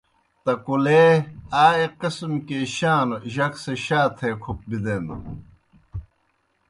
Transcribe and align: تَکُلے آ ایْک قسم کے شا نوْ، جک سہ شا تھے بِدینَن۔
تَکُلے 0.43 1.03
آ 1.63 1.65
ایْک 1.79 1.93
قسم 2.01 2.31
کے 2.47 2.59
شا 2.75 2.93
نوْ، 3.07 3.15
جک 3.33 3.53
سہ 3.63 3.73
شا 3.85 4.01
تھے 4.17 4.29
بِدینَن۔ 4.67 5.21